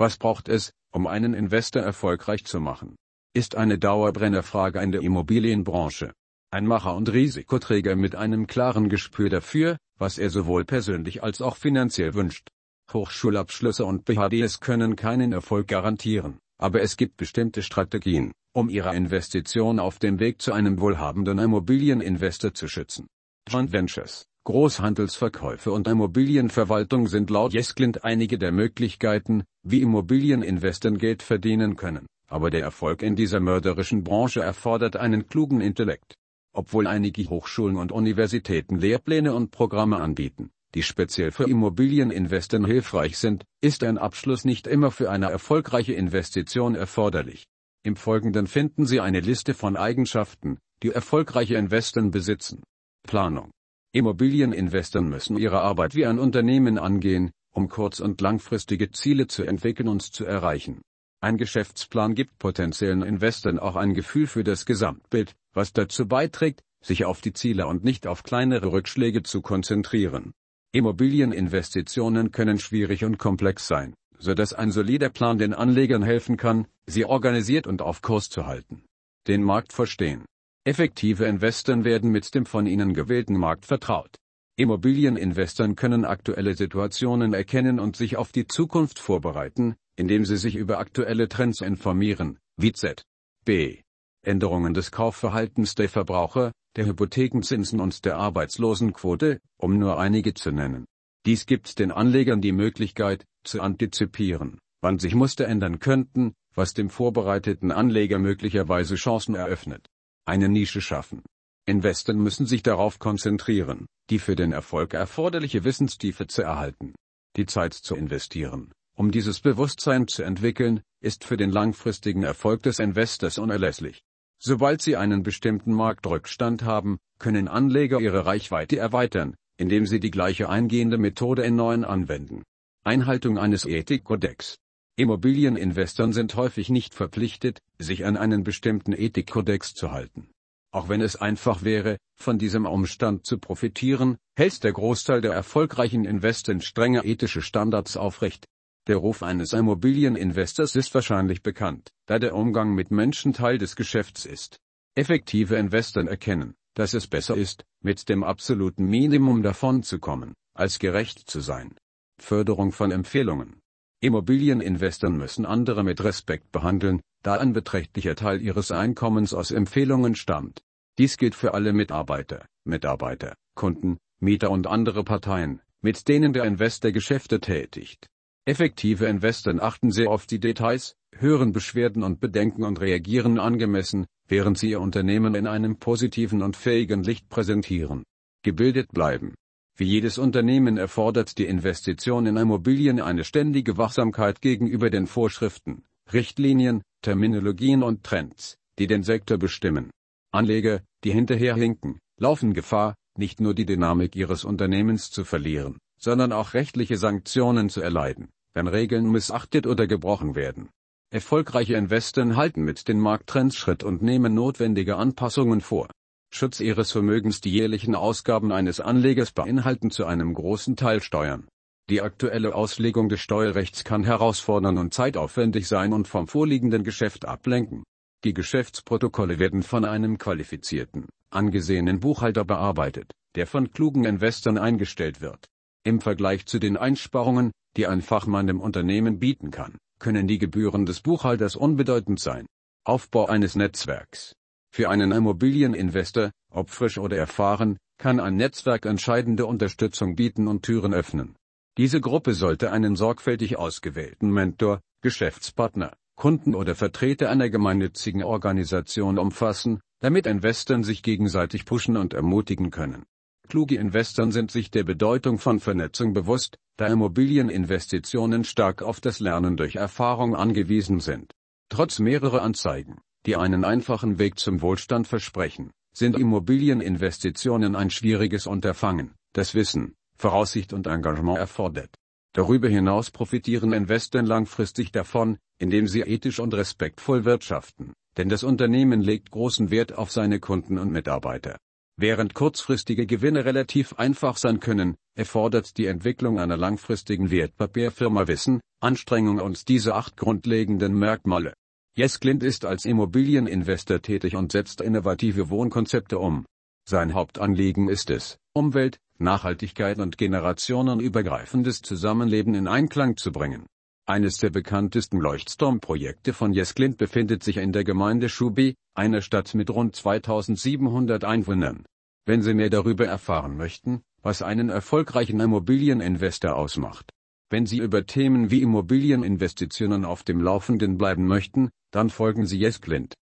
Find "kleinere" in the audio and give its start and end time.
68.22-68.70